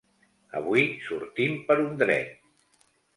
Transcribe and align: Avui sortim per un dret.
Avui 0.59 0.85
sortim 1.09 1.53
per 1.67 1.75
un 1.83 1.91
dret. 1.99 2.33